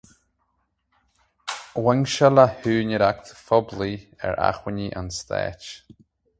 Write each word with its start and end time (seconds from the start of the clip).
Bhain 1.83 2.01
sé 2.13 2.29
le 2.37 2.45
húinéireacht 2.63 3.27
phoiblí 3.45 3.93
ar 4.31 4.35
acmhainní 4.49 4.87
an 5.03 5.09
Stáit. 5.19 5.63